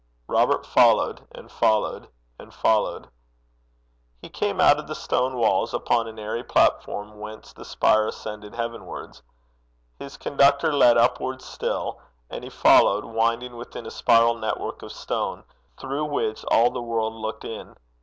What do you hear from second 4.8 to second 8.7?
stone walls upon an airy platform whence the spire ascended